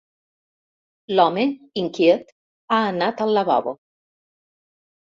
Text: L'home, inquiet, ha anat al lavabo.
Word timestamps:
L'home, 1.19 1.45
inquiet, 1.83 2.35
ha 2.71 2.81
anat 2.89 3.23
al 3.29 3.39
lavabo. 3.39 3.79